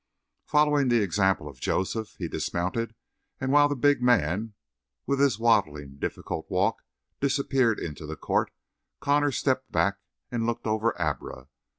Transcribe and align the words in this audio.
Following 0.47 0.87
the 0.87 1.03
example 1.03 1.47
of 1.47 1.59
Joseph, 1.59 2.15
he 2.17 2.27
dismounted, 2.27 2.95
and 3.39 3.51
while 3.51 3.69
the 3.69 3.75
big 3.75 4.01
man, 4.01 4.55
with 5.05 5.19
his 5.19 5.37
waddling, 5.37 5.97
difficult 5.97 6.49
walk, 6.49 6.81
disappeared 7.19 7.77
into 7.79 8.07
the 8.07 8.15
court, 8.17 8.49
Connor 8.99 9.31
stepped 9.31 9.71
back 9.71 9.97
and 10.31 10.47
looked 10.47 10.65
over 10.65 10.99
Abra. 10.99 11.49